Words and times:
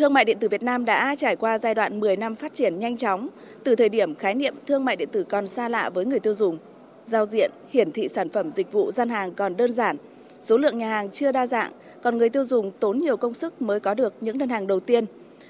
Thương 0.00 0.12
mại 0.12 0.24
điện 0.24 0.38
tử 0.38 0.48
Việt 0.48 0.62
Nam 0.62 0.84
đã 0.84 1.14
trải 1.18 1.36
qua 1.36 1.58
giai 1.58 1.74
đoạn 1.74 2.00
10 2.00 2.16
năm 2.16 2.34
phát 2.34 2.54
triển 2.54 2.78
nhanh 2.78 2.96
chóng, 2.96 3.28
từ 3.64 3.76
thời 3.76 3.88
điểm 3.88 4.14
khái 4.14 4.34
niệm 4.34 4.54
thương 4.66 4.84
mại 4.84 4.96
điện 4.96 5.08
tử 5.12 5.24
còn 5.24 5.46
xa 5.46 5.68
lạ 5.68 5.90
với 5.90 6.04
người 6.04 6.18
tiêu 6.20 6.34
dùng. 6.34 6.58
Giao 7.04 7.26
diện, 7.26 7.50
hiển 7.68 7.92
thị 7.92 8.08
sản 8.08 8.28
phẩm 8.28 8.52
dịch 8.52 8.72
vụ 8.72 8.92
gian 8.92 9.08
hàng 9.08 9.34
còn 9.34 9.56
đơn 9.56 9.72
giản, 9.72 9.96
số 10.40 10.58
lượng 10.58 10.78
nhà 10.78 10.88
hàng 10.88 11.10
chưa 11.10 11.32
đa 11.32 11.46
dạng, 11.46 11.72
còn 12.02 12.18
người 12.18 12.28
tiêu 12.28 12.44
dùng 12.44 12.72
tốn 12.80 12.98
nhiều 12.98 13.16
công 13.16 13.34
sức 13.34 13.62
mới 13.62 13.80
có 13.80 13.94
được 13.94 14.14
những 14.20 14.38
đơn 14.38 14.48
hàng 14.48 14.66
đầu 14.66 14.80
tiên. 14.80 15.04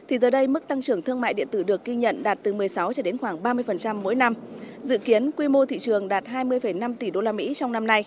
Thì 0.09 0.19
giờ 0.19 0.31
đây 0.31 0.47
mức 0.47 0.69
tăng 0.69 0.83
trưởng 0.83 1.03
thương 1.03 1.21
mại 1.21 1.35
điện 1.35 1.49
tử 1.51 1.63
được 1.63 1.85
ghi 1.85 1.95
nhận 1.95 2.23
đạt 2.23 2.39
từ 2.43 2.53
16 2.55 2.93
cho 2.93 3.03
đến 3.03 3.19
khoảng 3.19 3.43
30% 3.43 3.97
mỗi 4.03 4.15
năm. 4.15 4.35
Dự 4.83 4.99
kiến 4.99 5.31
quy 5.31 5.49
mô 5.49 5.67
thị 5.67 5.79
trường 5.79 6.09
đạt 6.09 6.25
20,5 6.25 6.95
tỷ 6.99 7.11
đô 7.11 7.21
la 7.21 7.33
Mỹ 7.33 7.55
trong 7.55 7.73
năm 7.73 7.87
nay. 7.87 8.05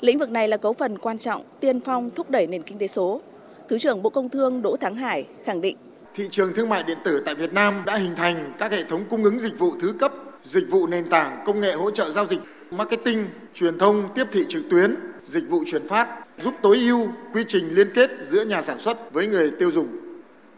Lĩnh 0.00 0.18
vực 0.18 0.30
này 0.30 0.48
là 0.48 0.56
cấu 0.56 0.72
phần 0.72 0.98
quan 0.98 1.18
trọng, 1.18 1.42
tiên 1.60 1.80
phong 1.80 2.10
thúc 2.10 2.30
đẩy 2.30 2.46
nền 2.46 2.62
kinh 2.62 2.78
tế 2.78 2.88
số. 2.88 3.20
Thứ 3.68 3.78
trưởng 3.78 4.02
Bộ 4.02 4.10
Công 4.10 4.28
Thương 4.28 4.62
Đỗ 4.62 4.76
Thắng 4.76 4.96
Hải 4.96 5.26
khẳng 5.44 5.60
định 5.60 5.76
thị 6.14 6.28
trường 6.30 6.52
thương 6.54 6.68
mại 6.68 6.82
điện 6.82 6.98
tử 7.04 7.22
tại 7.26 7.34
Việt 7.34 7.52
Nam 7.52 7.82
đã 7.86 7.96
hình 7.96 8.16
thành 8.16 8.52
các 8.58 8.72
hệ 8.72 8.84
thống 8.84 9.04
cung 9.10 9.24
ứng 9.24 9.38
dịch 9.38 9.58
vụ 9.58 9.72
thứ 9.80 9.92
cấp, 9.98 10.12
dịch 10.42 10.70
vụ 10.70 10.86
nền 10.86 11.08
tảng, 11.08 11.42
công 11.46 11.60
nghệ 11.60 11.72
hỗ 11.72 11.90
trợ 11.90 12.10
giao 12.10 12.26
dịch, 12.26 12.40
marketing, 12.70 13.26
truyền 13.54 13.78
thông, 13.78 14.08
tiếp 14.14 14.24
thị 14.32 14.44
trực 14.48 14.62
tuyến, 14.70 14.94
dịch 15.22 15.44
vụ 15.48 15.64
chuyển 15.66 15.86
phát, 15.88 16.08
giúp 16.38 16.54
tối 16.62 16.78
ưu 16.78 17.08
quy 17.34 17.44
trình 17.48 17.74
liên 17.74 17.90
kết 17.94 18.10
giữa 18.22 18.44
nhà 18.44 18.62
sản 18.62 18.78
xuất 18.78 19.12
với 19.12 19.26
người 19.26 19.50
tiêu 19.58 19.70
dùng. 19.70 19.88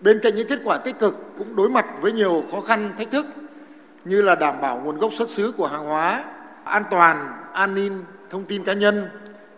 Bên 0.00 0.20
cạnh 0.22 0.34
những 0.34 0.48
kết 0.48 0.58
quả 0.64 0.78
tích 0.78 0.98
cực 0.98 1.16
cũng 1.38 1.56
đối 1.56 1.68
mặt 1.68 1.86
với 2.00 2.12
nhiều 2.12 2.44
khó 2.50 2.60
khăn, 2.60 2.92
thách 2.98 3.10
thức 3.10 3.26
như 4.04 4.22
là 4.22 4.34
đảm 4.34 4.60
bảo 4.60 4.80
nguồn 4.84 4.98
gốc 4.98 5.12
xuất 5.12 5.28
xứ 5.28 5.52
của 5.52 5.66
hàng 5.66 5.86
hóa, 5.86 6.24
an 6.64 6.82
toàn, 6.90 7.32
an 7.52 7.74
ninh 7.74 8.04
thông 8.30 8.44
tin 8.44 8.64
cá 8.64 8.72
nhân, 8.72 9.08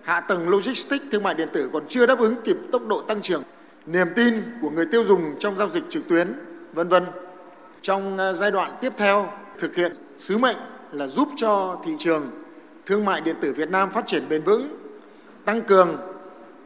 hạ 0.08 0.20
tầng 0.20 0.48
logistics 0.48 1.04
thương 1.12 1.22
mại 1.22 1.34
điện 1.34 1.48
tử 1.52 1.70
còn 1.72 1.84
chưa 1.88 2.06
đáp 2.06 2.18
ứng 2.18 2.34
kịp 2.44 2.56
tốc 2.72 2.86
độ 2.86 3.00
tăng 3.00 3.22
trưởng, 3.22 3.42
niềm 3.86 4.06
tin 4.16 4.42
của 4.62 4.70
người 4.70 4.86
tiêu 4.92 5.04
dùng 5.04 5.38
trong 5.38 5.56
giao 5.56 5.68
dịch 5.68 5.84
trực 5.88 6.08
tuyến, 6.08 6.32
vân 6.72 6.88
vân. 6.88 7.04
Trong 7.82 8.18
ờ, 8.18 8.32
giai 8.32 8.50
đoạn 8.50 8.72
tiếp 8.80 8.92
theo, 8.96 9.32
thực 9.58 9.76
hiện 9.76 9.92
sứ 10.18 10.38
mệnh 10.38 10.56
là 10.92 11.06
giúp 11.06 11.28
cho 11.36 11.80
thị 11.84 11.92
trường 11.98 12.30
thương 12.86 13.04
mại 13.04 13.20
điện 13.20 13.36
tử 13.40 13.52
Việt 13.52 13.70
Nam 13.70 13.90
phát 13.90 14.06
triển 14.06 14.28
bền 14.28 14.42
vững, 14.42 14.78
tăng 15.44 15.62
cường 15.62 15.96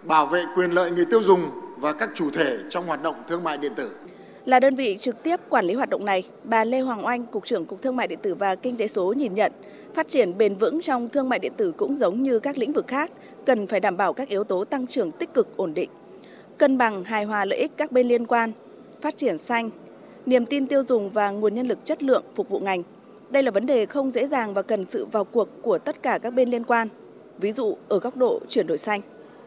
bảo 0.03 0.27
vệ 0.27 0.45
quyền 0.57 0.71
lợi 0.71 0.91
người 0.91 1.05
tiêu 1.05 1.23
dùng 1.23 1.51
và 1.77 1.93
các 1.93 2.11
chủ 2.15 2.31
thể 2.31 2.59
trong 2.71 2.87
hoạt 2.87 3.03
động 3.03 3.23
thương 3.29 3.45
mại 3.45 3.59
điện 3.59 3.75
tử. 3.75 3.91
Là 4.47 4.61
đơn 4.61 4.75
vị 4.75 4.97
trực 5.01 5.23
tiếp 5.23 5.41
quản 5.49 5.65
lý 5.65 5.75
hoạt 5.75 5.91
động 5.91 6.05
này, 6.05 6.23
bà 6.45 6.65
Lê 6.65 6.81
Hoàng 6.81 7.07
Oanh, 7.07 7.27
Cục 7.27 7.45
trưởng 7.45 7.65
Cục 7.65 7.83
Thương 7.83 7.97
mại 7.97 8.07
điện 8.07 8.19
tử 8.23 8.35
và 8.35 8.55
Kinh 8.55 8.77
tế 8.77 8.89
số 8.89 9.13
nhìn 9.13 9.35
nhận, 9.35 9.53
phát 9.95 10.09
triển 10.09 10.39
bền 10.39 10.55
vững 10.55 10.81
trong 10.81 11.09
thương 11.09 11.29
mại 11.29 11.39
điện 11.39 11.53
tử 11.57 11.73
cũng 11.77 11.95
giống 11.95 12.23
như 12.23 12.39
các 12.39 12.59
lĩnh 12.59 12.73
vực 12.73 12.87
khác, 12.87 13.11
cần 13.47 13.67
phải 13.67 13.81
đảm 13.81 13.97
bảo 13.97 14.13
các 14.13 14.29
yếu 14.29 14.45
tố 14.45 14.65
tăng 14.65 14.87
trưởng 14.87 15.11
tích 15.11 15.35
cực 15.35 15.57
ổn 15.57 15.75
định, 15.75 15.91
cân 16.59 16.79
bằng 16.79 17.05
hài 17.05 17.25
hòa 17.25 17.45
lợi 17.45 17.59
ích 17.59 17.73
các 17.77 17.93
bên 17.93 18.09
liên 18.09 18.27
quan, 18.27 18.53
phát 19.01 19.17
triển 19.17 19.39
xanh, 19.39 19.71
niềm 20.27 20.47
tin 20.47 20.67
tiêu 20.67 20.83
dùng 20.83 21.11
và 21.11 21.31
nguồn 21.31 21.55
nhân 21.55 21.69
lực 21.69 21.79
chất 21.85 22.03
lượng 22.03 22.25
phục 22.35 22.49
vụ 22.49 22.61
ngành. 22.61 22.83
Đây 23.31 23.43
là 23.43 23.51
vấn 23.51 23.67
đề 23.67 23.87
không 23.87 24.11
dễ 24.11 24.27
dàng 24.27 24.55
và 24.55 24.63
cần 24.63 24.85
sự 24.85 25.07
vào 25.13 25.25
cuộc 25.25 25.49
của 25.63 25.79
tất 25.79 26.03
cả 26.03 26.19
các 26.23 26.31
bên 26.31 26.51
liên 26.51 26.65
quan. 26.65 26.89
Ví 27.39 27.53
dụ 27.53 27.77
ở 27.89 27.99
góc 27.99 28.17
độ 28.17 28.41
chuyển 28.49 28.67
đổi 28.67 28.79
xanh 28.79 29.01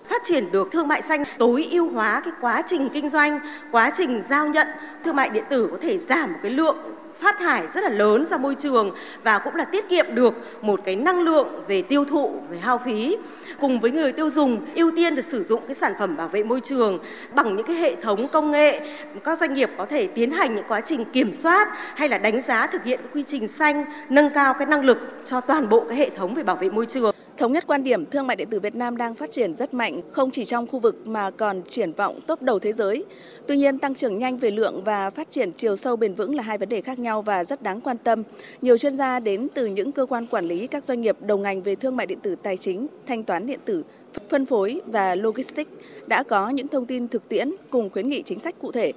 phát 0.10 0.22
triển 0.26 0.52
được 0.52 0.72
thương 0.72 0.88
mại 0.88 1.02
xanh, 1.02 1.24
tối 1.38 1.68
ưu 1.72 1.90
hóa 1.90 2.22
cái 2.24 2.34
quá 2.42 2.64
trình 2.68 2.90
kinh 2.90 3.10
doanh, 3.10 3.40
quá 3.72 3.92
trình 3.96 4.22
giao 4.22 4.48
nhận. 4.48 4.68
Thương 5.06 5.16
mại 5.16 5.30
điện 5.30 5.44
tử 5.50 5.68
có 5.72 5.78
thể 5.82 5.98
giảm 5.98 6.34
một 6.34 6.40
cái 6.42 6.52
lượng 6.52 6.78
phát 7.20 7.40
thải 7.40 7.68
rất 7.68 7.84
là 7.84 7.90
lớn 7.90 8.26
ra 8.26 8.38
môi 8.38 8.56
trường 8.56 8.96
và 9.24 9.40
cũng 9.40 9.56
là 9.56 9.66
tiết 9.66 9.90
kiệm 9.90 10.06
được 10.16 10.34
một 10.62 10.80
cái 10.86 10.96
năng 10.96 11.22
lượng 11.22 11.48
về 11.68 11.82
tiêu 11.82 12.06
thụ, 12.06 12.34
về 12.50 12.58
hao 12.58 12.78
phí. 12.78 13.18
Cùng 13.60 13.80
với 13.80 13.92
người 13.92 14.12
tiêu 14.12 14.30
dùng, 14.30 14.66
ưu 14.76 14.92
tiên 14.96 15.16
được 15.16 15.22
sử 15.22 15.44
dụng 15.44 15.62
cái 15.68 15.76
sản 15.76 15.94
phẩm 16.00 16.18
bảo 16.18 16.28
vệ 16.28 16.44
môi 16.44 16.62
trường 16.62 17.00
bằng 17.34 17.56
những 17.56 17.66
cái 17.66 17.76
hệ 17.76 17.96
thống 17.96 18.28
công 18.28 18.52
nghệ, 18.52 18.80
các 19.24 19.38
doanh 19.38 19.54
nghiệp 19.54 19.70
có 19.78 19.86
thể 19.86 20.08
tiến 20.08 20.32
hành 20.32 20.56
những 20.56 20.66
quá 20.68 20.82
trình 20.82 21.06
kiểm 21.06 21.34
soát 21.34 21.70
hay 21.96 22.10
là 22.10 22.18
đánh 22.18 22.42
giá 22.42 22.68
thực 22.68 22.84
hiện 22.84 23.00
quy 23.14 23.24
trình 23.24 23.48
xanh, 23.48 23.86
nâng 24.10 24.30
cao 24.30 24.54
cái 24.54 24.66
năng 24.66 24.86
lực 24.86 24.98
cho 25.26 25.42
toàn 25.42 25.70
bộ 25.70 25.86
cái 25.90 25.98
hệ 25.98 26.10
thống 26.10 26.34
về 26.34 26.44
bảo 26.44 26.56
vệ 26.56 26.70
môi 26.70 26.86
trường. 26.86 27.16
Thống 27.38 27.54
nhất 27.54 27.64
quan 27.68 27.84
điểm 27.84 28.06
thương 28.06 28.28
mại 28.28 28.36
điện 28.36 28.48
tử 28.50 28.60
Việt 28.60 28.76
Nam 28.76 28.98
đang 28.98 29.16
phát 29.16 29.32
triển 29.32 29.56
rất 29.56 29.74
mạnh, 29.74 30.02
không 30.12 30.32
chỉ 30.32 30.46
trong 30.46 30.68
khu 30.68 30.80
vực 30.80 31.08
mà 31.08 31.32
còn 31.32 31.62
triển 31.70 31.92
vọng 31.92 32.20
top 32.28 32.42
đầu 32.42 32.60
thế 32.60 32.74
giới. 32.74 33.06
Tuy 33.48 33.58
nhiên, 33.58 33.80
tăng 33.80 33.96
trưởng 33.96 34.20
nhanh 34.20 34.38
về 34.38 34.52
lượng 34.52 34.82
và 34.84 35.10
phát 35.10 35.32
triển 35.32 35.52
chiều 35.52 35.76
sâu 35.76 35.96
bền 35.96 36.14
vững 36.14 36.36
là 36.36 36.44
hai 36.44 36.58
vấn 36.58 36.70
đề 36.70 36.82
khác 36.82 37.00
nhau 37.00 37.22
và 37.22 37.44
rất 37.44 37.62
đáng 37.62 37.82
quan 37.82 37.98
tâm. 37.98 38.24
Nhiều 38.62 38.78
chuyên 38.78 38.98
gia 38.98 39.20
đến 39.20 39.48
từ 39.54 39.66
những 39.66 39.92
cơ 39.92 40.06
quan 40.06 40.26
quản 40.28 40.46
lý 40.46 40.68
các 40.68 40.86
doanh 40.86 41.02
nghiệp 41.02 41.18
đầu 41.22 41.38
ngành 41.38 41.62
về 41.62 41.76
thương 41.76 41.96
mại 41.96 42.06
điện 42.06 42.20
tử 42.20 42.36
tài 42.36 42.58
chính, 42.58 42.88
thanh 43.08 43.24
toán 43.24 43.46
điện 43.46 43.60
tử, 43.66 43.84
phân 44.30 44.46
phối 44.46 44.82
và 44.86 45.16
logistics 45.16 45.72
đã 46.08 46.24
có 46.24 46.50
những 46.50 46.68
thông 46.68 46.86
tin 46.86 47.08
thực 47.08 47.30
tiễn 47.30 47.52
cùng 47.70 47.90
khuyến 47.90 48.10
nghị 48.10 48.24
chính 48.24 48.40
sách 48.40 48.56
cụ 48.60 48.72
thể. 48.72 48.94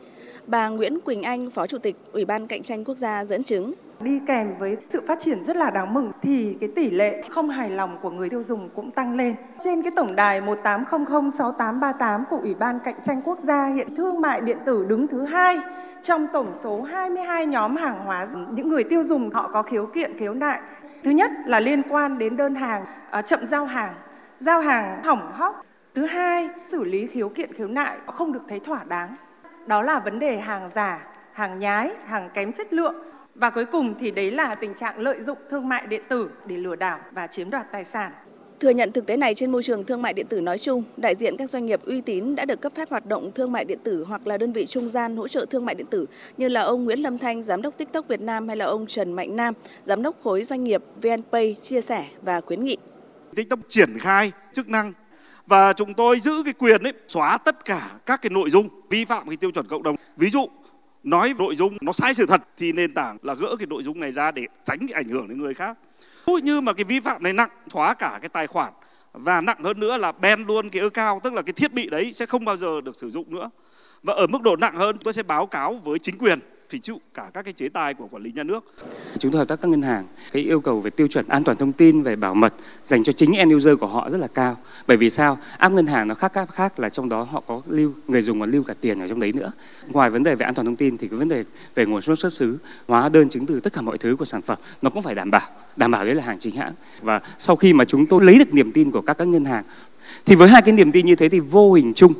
Bà 0.48 0.68
Nguyễn 0.68 1.00
Quỳnh 1.00 1.22
Anh, 1.22 1.50
Phó 1.50 1.66
Chủ 1.66 1.78
tịch 1.78 1.96
Ủy 2.12 2.24
ban 2.24 2.46
Cạnh 2.46 2.62
tranh 2.62 2.84
Quốc 2.84 2.96
gia 2.98 3.24
dẫn 3.24 3.42
chứng 3.42 3.72
đi 4.00 4.20
kèm 4.26 4.58
với 4.58 4.76
sự 4.88 5.02
phát 5.08 5.20
triển 5.20 5.42
rất 5.42 5.56
là 5.56 5.70
đáng 5.70 5.94
mừng 5.94 6.12
thì 6.22 6.56
cái 6.60 6.68
tỷ 6.76 6.90
lệ 6.90 7.22
không 7.30 7.48
hài 7.48 7.70
lòng 7.70 7.98
của 8.02 8.10
người 8.10 8.30
tiêu 8.30 8.42
dùng 8.42 8.68
cũng 8.74 8.90
tăng 8.90 9.16
lên. 9.16 9.34
Trên 9.58 9.82
cái 9.82 9.92
tổng 9.96 10.16
đài 10.16 10.40
18006838 10.40 12.24
của 12.30 12.38
Ủy 12.42 12.54
ban 12.54 12.78
Cạnh 12.84 12.94
tranh 13.02 13.22
Quốc 13.24 13.38
gia 13.38 13.66
hiện 13.66 13.94
thương 13.94 14.20
mại 14.20 14.40
điện 14.40 14.58
tử 14.66 14.84
đứng 14.88 15.06
thứ 15.08 15.24
hai 15.24 15.58
trong 16.02 16.26
tổng 16.32 16.52
số 16.62 16.82
22 16.82 17.46
nhóm 17.46 17.76
hàng 17.76 18.04
hóa 18.04 18.26
những 18.50 18.68
người 18.68 18.84
tiêu 18.84 19.04
dùng 19.04 19.30
họ 19.30 19.50
có 19.52 19.62
khiếu 19.62 19.86
kiện 19.86 20.18
khiếu 20.18 20.34
nại. 20.34 20.60
Thứ 21.04 21.10
nhất 21.10 21.30
là 21.46 21.60
liên 21.60 21.82
quan 21.88 22.18
đến 22.18 22.36
đơn 22.36 22.54
hàng 22.54 22.84
à, 23.10 23.22
chậm 23.22 23.46
giao 23.46 23.64
hàng, 23.64 23.94
giao 24.38 24.60
hàng 24.60 25.02
hỏng 25.04 25.32
hóc. 25.32 25.66
Thứ 25.94 26.04
hai, 26.06 26.48
xử 26.68 26.84
lý 26.84 27.06
khiếu 27.06 27.28
kiện 27.28 27.52
khiếu 27.52 27.68
nại 27.68 27.98
không 28.06 28.32
được 28.32 28.42
thấy 28.48 28.60
thỏa 28.60 28.84
đáng. 28.84 29.16
Đó 29.68 29.82
là 29.82 29.98
vấn 29.98 30.18
đề 30.18 30.38
hàng 30.38 30.68
giả, 30.68 31.06
hàng 31.32 31.58
nhái, 31.58 31.90
hàng 32.06 32.30
kém 32.34 32.52
chất 32.52 32.72
lượng 32.72 32.94
và 33.34 33.50
cuối 33.50 33.64
cùng 33.64 33.94
thì 33.98 34.10
đấy 34.10 34.30
là 34.30 34.54
tình 34.54 34.74
trạng 34.74 34.98
lợi 34.98 35.20
dụng 35.20 35.38
thương 35.50 35.68
mại 35.68 35.86
điện 35.86 36.02
tử 36.08 36.30
để 36.46 36.56
lừa 36.56 36.76
đảo 36.76 36.98
và 37.12 37.26
chiếm 37.26 37.50
đoạt 37.50 37.72
tài 37.72 37.84
sản. 37.84 38.12
Thừa 38.60 38.70
nhận 38.70 38.92
thực 38.92 39.06
tế 39.06 39.16
này 39.16 39.34
trên 39.34 39.52
môi 39.52 39.62
trường 39.62 39.84
thương 39.84 40.02
mại 40.02 40.12
điện 40.12 40.26
tử 40.26 40.40
nói 40.40 40.58
chung, 40.58 40.82
đại 40.96 41.14
diện 41.14 41.36
các 41.36 41.50
doanh 41.50 41.66
nghiệp 41.66 41.80
uy 41.84 42.00
tín 42.00 42.34
đã 42.36 42.44
được 42.44 42.60
cấp 42.60 42.72
phép 42.76 42.90
hoạt 42.90 43.06
động 43.06 43.30
thương 43.34 43.52
mại 43.52 43.64
điện 43.64 43.78
tử 43.84 44.04
hoặc 44.08 44.26
là 44.26 44.38
đơn 44.38 44.52
vị 44.52 44.66
trung 44.66 44.88
gian 44.88 45.16
hỗ 45.16 45.28
trợ 45.28 45.46
thương 45.50 45.66
mại 45.66 45.74
điện 45.74 45.86
tử 45.90 46.06
như 46.36 46.48
là 46.48 46.60
ông 46.60 46.84
Nguyễn 46.84 46.98
Lâm 46.98 47.18
Thanh, 47.18 47.42
giám 47.42 47.62
đốc 47.62 47.76
TikTok 47.76 48.08
Việt 48.08 48.20
Nam 48.20 48.48
hay 48.48 48.56
là 48.56 48.64
ông 48.64 48.86
Trần 48.86 49.12
Mạnh 49.12 49.36
Nam, 49.36 49.54
giám 49.84 50.02
đốc 50.02 50.16
khối 50.22 50.44
doanh 50.44 50.64
nghiệp 50.64 50.82
VNPay 51.02 51.56
chia 51.62 51.80
sẻ 51.80 52.04
và 52.22 52.40
khuyến 52.40 52.64
nghị. 52.64 52.76
TikTok 53.36 53.58
triển 53.68 53.98
khai 53.98 54.32
chức 54.52 54.68
năng 54.68 54.92
và 55.48 55.72
chúng 55.72 55.94
tôi 55.94 56.20
giữ 56.20 56.42
cái 56.44 56.54
quyền 56.54 56.82
ấy, 56.82 56.92
xóa 57.08 57.38
tất 57.38 57.64
cả 57.64 57.90
các 58.06 58.22
cái 58.22 58.30
nội 58.30 58.50
dung 58.50 58.68
vi 58.90 59.04
phạm 59.04 59.28
cái 59.28 59.36
tiêu 59.36 59.50
chuẩn 59.50 59.66
cộng 59.66 59.82
đồng. 59.82 59.96
Ví 60.16 60.30
dụ, 60.30 60.48
nói 61.02 61.34
nội 61.38 61.56
dung 61.56 61.76
nó 61.80 61.92
sai 61.92 62.14
sự 62.14 62.26
thật 62.26 62.40
thì 62.56 62.72
nền 62.72 62.94
tảng 62.94 63.16
là 63.22 63.34
gỡ 63.34 63.56
cái 63.58 63.66
nội 63.66 63.82
dung 63.82 64.00
này 64.00 64.12
ra 64.12 64.30
để 64.30 64.46
tránh 64.64 64.78
cái 64.78 64.92
ảnh 64.92 65.08
hưởng 65.08 65.28
đến 65.28 65.42
người 65.42 65.54
khác. 65.54 65.78
Ví 66.26 66.42
như 66.42 66.60
mà 66.60 66.72
cái 66.72 66.84
vi 66.84 67.00
phạm 67.00 67.22
này 67.22 67.32
nặng, 67.32 67.50
xóa 67.72 67.94
cả 67.94 68.18
cái 68.20 68.28
tài 68.28 68.46
khoản. 68.46 68.72
Và 69.12 69.40
nặng 69.40 69.62
hơn 69.64 69.80
nữa 69.80 69.96
là 69.96 70.12
ban 70.12 70.46
luôn 70.46 70.70
cái 70.70 70.82
account, 70.82 71.22
tức 71.22 71.32
là 71.32 71.42
cái 71.42 71.52
thiết 71.52 71.72
bị 71.72 71.88
đấy 71.90 72.12
sẽ 72.12 72.26
không 72.26 72.44
bao 72.44 72.56
giờ 72.56 72.80
được 72.80 72.96
sử 72.96 73.10
dụng 73.10 73.34
nữa. 73.34 73.50
Và 74.02 74.14
ở 74.14 74.26
mức 74.26 74.42
độ 74.42 74.56
nặng 74.56 74.76
hơn, 74.76 74.96
tôi 75.04 75.12
sẽ 75.12 75.22
báo 75.22 75.46
cáo 75.46 75.74
với 75.84 75.98
chính 75.98 76.18
quyền 76.18 76.38
phải 76.70 76.80
chịu 76.80 77.00
cả 77.14 77.30
các 77.34 77.42
cái 77.42 77.52
chế 77.52 77.68
tài 77.68 77.94
của 77.94 78.08
quản 78.10 78.22
lý 78.22 78.32
nhà 78.32 78.42
nước. 78.42 78.74
Chúng 79.18 79.32
tôi 79.32 79.38
hợp 79.38 79.48
tác 79.48 79.60
các 79.60 79.68
ngân 79.68 79.82
hàng, 79.82 80.06
cái 80.32 80.42
yêu 80.42 80.60
cầu 80.60 80.80
về 80.80 80.90
tiêu 80.90 81.06
chuẩn 81.06 81.28
an 81.28 81.44
toàn 81.44 81.56
thông 81.56 81.72
tin 81.72 82.02
về 82.02 82.16
bảo 82.16 82.34
mật 82.34 82.54
dành 82.84 83.02
cho 83.02 83.12
chính 83.12 83.32
end 83.32 83.54
user 83.54 83.78
của 83.80 83.86
họ 83.86 84.10
rất 84.10 84.18
là 84.18 84.26
cao. 84.26 84.56
Bởi 84.86 84.96
vì 84.96 85.10
sao? 85.10 85.38
App 85.58 85.74
ngân 85.74 85.86
hàng 85.86 86.08
nó 86.08 86.14
khác 86.14 86.34
app 86.34 86.50
khác 86.50 86.80
là 86.80 86.88
trong 86.88 87.08
đó 87.08 87.22
họ 87.22 87.42
có 87.46 87.62
lưu 87.66 87.92
người 88.08 88.22
dùng 88.22 88.40
còn 88.40 88.50
lưu 88.50 88.62
cả 88.62 88.74
tiền 88.80 89.00
ở 89.00 89.08
trong 89.08 89.20
đấy 89.20 89.32
nữa. 89.32 89.52
Ngoài 89.88 90.10
vấn 90.10 90.22
đề 90.22 90.34
về 90.34 90.46
an 90.46 90.54
toàn 90.54 90.66
thông 90.66 90.76
tin 90.76 90.98
thì 90.98 91.08
cái 91.08 91.18
vấn 91.18 91.28
đề 91.28 91.44
về 91.74 91.86
nguồn 91.86 92.02
gốc 92.06 92.18
xuất 92.18 92.32
xứ, 92.32 92.58
hóa 92.88 93.08
đơn 93.08 93.28
chứng 93.28 93.46
từ 93.46 93.60
tất 93.60 93.72
cả 93.72 93.80
mọi 93.80 93.98
thứ 93.98 94.16
của 94.16 94.24
sản 94.24 94.42
phẩm 94.42 94.58
nó 94.82 94.90
cũng 94.90 95.02
phải 95.02 95.14
đảm 95.14 95.30
bảo. 95.30 95.50
Đảm 95.76 95.90
bảo 95.90 96.04
đấy 96.04 96.14
là 96.14 96.22
hàng 96.22 96.38
chính 96.38 96.56
hãng. 96.56 96.72
Và 97.02 97.20
sau 97.38 97.56
khi 97.56 97.72
mà 97.72 97.84
chúng 97.84 98.06
tôi 98.06 98.24
lấy 98.24 98.38
được 98.38 98.54
niềm 98.54 98.72
tin 98.72 98.90
của 98.90 99.00
các 99.00 99.18
các 99.18 99.28
ngân 99.28 99.44
hàng 99.44 99.64
thì 100.26 100.34
với 100.34 100.48
hai 100.48 100.62
cái 100.62 100.74
niềm 100.74 100.92
tin 100.92 101.06
như 101.06 101.16
thế 101.16 101.28
thì 101.28 101.40
vô 101.40 101.72
hình 101.72 101.92
chung 101.94 102.12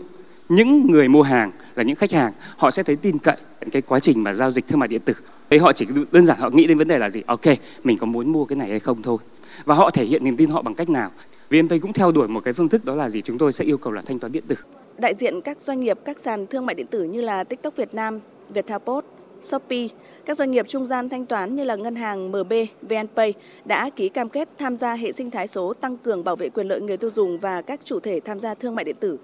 những 0.49 0.87
người 0.91 1.09
mua 1.09 1.23
hàng 1.23 1.53
là 1.75 1.83
những 1.83 1.97
khách 1.97 2.13
hàng 2.13 2.33
họ 2.57 2.71
sẽ 2.71 2.83
thấy 2.83 2.97
tin 2.97 3.19
cậy 3.19 3.37
cái 3.73 3.83
quá 3.83 4.01
trình 4.01 4.23
mà 4.23 4.35
giao 4.35 4.51
dịch 4.51 4.69
thương 4.69 4.79
mại 4.79 4.89
điện 4.89 5.01
tử. 5.05 5.15
Đấy 5.51 5.61
họ 5.61 5.73
chỉ 5.73 5.87
đơn 6.13 6.27
giản 6.27 6.39
họ 6.41 6.51
nghĩ 6.51 6.67
đến 6.67 6.79
vấn 6.79 6.89
đề 6.89 6.99
là 6.99 7.11
gì? 7.11 7.23
Ok 7.27 7.47
mình 7.85 7.99
có 7.99 8.07
muốn 8.07 8.33
mua 8.33 8.45
cái 8.45 8.57
này 8.57 8.69
hay 8.69 8.81
không 8.81 9.03
thôi. 9.03 9.19
Và 9.65 9.75
họ 9.75 9.91
thể 9.91 10.05
hiện 10.05 10.25
niềm 10.25 10.37
tin 10.37 10.51
họ 10.51 10.63
bằng 10.63 10.75
cách 10.75 10.91
nào? 10.91 11.11
VNPay 11.51 11.79
cũng 11.79 11.93
theo 11.93 12.13
đuổi 12.13 12.29
một 12.29 12.45
cái 12.45 12.55
phương 12.55 12.69
thức 12.69 12.85
đó 12.85 12.95
là 12.95 13.09
gì? 13.09 13.23
Chúng 13.23 13.39
tôi 13.39 13.53
sẽ 13.53 13.65
yêu 13.65 13.79
cầu 13.79 13.93
là 13.93 14.03
thanh 14.03 14.19
toán 14.19 14.33
điện 14.33 14.45
tử. 14.49 14.57
Đại 14.99 15.15
diện 15.19 15.41
các 15.41 15.61
doanh 15.61 15.81
nghiệp 15.81 15.99
các 16.05 16.19
sàn 16.19 16.47
thương 16.47 16.67
mại 16.67 16.75
điện 16.75 16.87
tử 16.87 17.05
như 17.05 17.21
là 17.21 17.45
TikTok 17.45 17.77
Việt 17.77 17.95
Nam, 17.95 18.21
Viettel 18.49 18.79
Post, 18.79 19.07
Shopee, 19.43 19.89
các 20.25 20.37
doanh 20.37 20.51
nghiệp 20.51 20.69
trung 20.69 20.87
gian 20.87 21.09
thanh 21.09 21.27
toán 21.27 21.57
như 21.57 21.65
là 21.65 21.77
ngân 21.77 21.95
hàng 21.95 22.29
MB, 22.29 22.53
VNPay 22.83 23.35
đã 23.65 23.91
ký 23.97 24.09
cam 24.09 24.29
kết 24.29 24.49
tham 24.59 24.77
gia 24.77 24.95
hệ 24.95 25.13
sinh 25.13 25.31
thái 25.31 25.47
số 25.49 25.75
tăng 25.75 25.97
cường 25.97 26.25
bảo 26.25 26.37
vệ 26.37 26.49
quyền 26.49 26.69
lợi 26.69 26.81
người 26.81 26.97
tiêu 26.97 27.11
dùng 27.11 27.39
và 27.39 27.63
các 27.63 27.81
chủ 27.85 28.01
thể 28.01 28.21
tham 28.25 28.41
gia 28.41 28.55
thương 28.55 28.75
mại 28.75 28.85
điện 28.85 28.97
tử. 29.01 29.19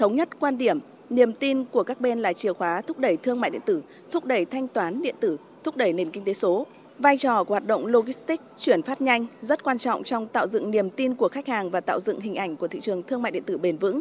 Thống 0.00 0.16
nhất 0.16 0.28
quan 0.40 0.58
điểm 0.58 0.78
Niềm 1.10 1.32
tin 1.32 1.64
của 1.64 1.82
các 1.82 2.00
bên 2.00 2.22
là 2.22 2.32
chìa 2.32 2.52
khóa 2.52 2.80
thúc 2.80 2.98
đẩy 2.98 3.16
thương 3.16 3.40
mại 3.40 3.50
điện 3.50 3.60
tử, 3.64 3.82
thúc 4.10 4.24
đẩy 4.24 4.44
thanh 4.44 4.68
toán 4.68 5.02
điện 5.02 5.14
tử, 5.20 5.36
thúc 5.64 5.76
đẩy 5.76 5.92
nền 5.92 6.10
kinh 6.10 6.24
tế 6.24 6.34
số. 6.34 6.66
Vai 6.98 7.18
trò 7.18 7.44
của 7.44 7.54
hoạt 7.54 7.66
động 7.66 7.86
logistics 7.86 8.42
chuyển 8.58 8.82
phát 8.82 9.00
nhanh 9.00 9.26
rất 9.42 9.64
quan 9.64 9.78
trọng 9.78 10.04
trong 10.04 10.28
tạo 10.28 10.46
dựng 10.46 10.70
niềm 10.70 10.90
tin 10.90 11.14
của 11.14 11.28
khách 11.28 11.46
hàng 11.46 11.70
và 11.70 11.80
tạo 11.80 12.00
dựng 12.00 12.20
hình 12.20 12.34
ảnh 12.34 12.56
của 12.56 12.68
thị 12.68 12.80
trường 12.80 13.02
thương 13.02 13.22
mại 13.22 13.32
điện 13.32 13.42
tử 13.42 13.58
bền 13.58 13.76
vững. 13.76 14.00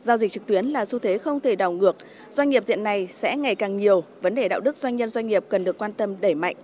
Giao 0.00 0.16
dịch 0.16 0.32
trực 0.32 0.46
tuyến 0.46 0.66
là 0.66 0.84
xu 0.84 0.98
thế 0.98 1.18
không 1.18 1.40
thể 1.40 1.56
đảo 1.56 1.72
ngược, 1.72 1.96
doanh 2.30 2.50
nghiệp 2.50 2.66
diện 2.66 2.82
này 2.82 3.08
sẽ 3.12 3.36
ngày 3.36 3.54
càng 3.54 3.76
nhiều, 3.76 4.04
vấn 4.22 4.34
đề 4.34 4.48
đạo 4.48 4.60
đức 4.60 4.76
doanh 4.76 4.96
nhân 4.96 5.08
doanh 5.08 5.28
nghiệp 5.28 5.44
cần 5.48 5.64
được 5.64 5.78
quan 5.78 5.92
tâm 5.92 6.14
đẩy 6.20 6.34
mạnh. 6.34 6.56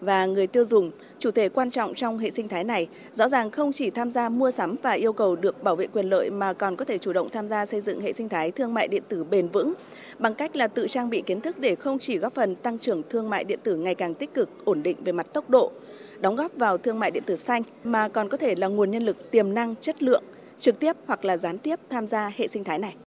Và 0.00 0.26
người 0.26 0.46
tiêu 0.46 0.64
dùng, 0.64 0.90
chủ 1.18 1.30
thể 1.30 1.48
quan 1.48 1.70
trọng 1.70 1.94
trong 1.94 2.18
hệ 2.18 2.30
sinh 2.30 2.48
thái 2.48 2.64
này, 2.64 2.88
rõ 3.14 3.28
ràng 3.28 3.50
không 3.50 3.72
chỉ 3.72 3.90
tham 3.90 4.10
gia 4.10 4.28
mua 4.28 4.50
sắm 4.50 4.76
và 4.82 4.92
yêu 4.92 5.12
cầu 5.12 5.36
được 5.36 5.62
bảo 5.62 5.76
vệ 5.76 5.86
quyền 5.86 6.10
lợi 6.10 6.30
mà 6.30 6.52
còn 6.52 6.76
có 6.76 6.84
thể 6.84 6.98
chủ 6.98 7.12
động 7.12 7.28
tham 7.28 7.48
gia 7.48 7.66
xây 7.66 7.80
dựng 7.80 8.00
hệ 8.00 8.12
sinh 8.12 8.28
thái 8.28 8.50
thương 8.50 8.74
mại 8.74 8.88
điện 8.88 9.02
tử 9.08 9.24
bền 9.24 9.48
vững 9.48 9.72
bằng 10.18 10.34
cách 10.34 10.56
là 10.56 10.68
tự 10.68 10.86
trang 10.88 11.10
bị 11.10 11.22
kiến 11.26 11.40
thức 11.40 11.58
để 11.58 11.74
không 11.74 11.98
chỉ 11.98 12.18
góp 12.18 12.34
phần 12.34 12.54
tăng 12.54 12.78
trưởng 12.78 13.02
thương 13.10 13.30
mại 13.30 13.44
điện 13.44 13.58
tử 13.62 13.76
ngày 13.76 13.94
càng 13.94 14.14
tích 14.14 14.34
cực, 14.34 14.64
ổn 14.64 14.82
định 14.82 14.96
về 15.04 15.12
mặt 15.12 15.32
tốc 15.32 15.50
độ, 15.50 15.72
đóng 16.20 16.36
góp 16.36 16.52
vào 16.56 16.78
thương 16.78 16.98
mại 16.98 17.10
điện 17.10 17.22
tử 17.26 17.36
xanh 17.36 17.62
mà 17.84 18.08
còn 18.08 18.28
có 18.28 18.36
thể 18.36 18.54
là 18.54 18.66
nguồn 18.66 18.90
nhân 18.90 19.02
lực 19.02 19.30
tiềm 19.30 19.54
năng 19.54 19.74
chất 19.76 20.02
lượng 20.02 20.22
trực 20.60 20.78
tiếp 20.78 20.96
hoặc 21.06 21.24
là 21.24 21.36
gián 21.36 21.58
tiếp 21.58 21.80
tham 21.90 22.06
gia 22.06 22.32
hệ 22.36 22.48
sinh 22.48 22.64
thái 22.64 22.78
này. 22.78 22.94